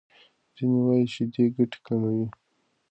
[0.55, 2.27] ځینې وايي شیدې ګټې کموي.